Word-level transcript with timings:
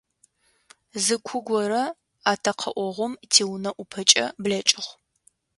Зы 1.03 1.15
ку 1.27 1.37
горэ 1.47 1.83
атэкъэӏогъум 2.31 3.13
тиунэ 3.31 3.71
ӏупэкӏэ 3.75 4.25
блэкӏыгъ. 4.43 4.89